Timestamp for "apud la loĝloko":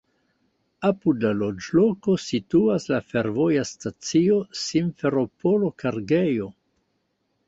0.87-2.15